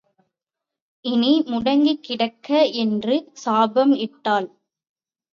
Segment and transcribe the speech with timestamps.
[1.05, 2.49] இனி முடங்கிக் கிடக்க
[2.75, 4.47] என்று சாபம் இட்டாள்.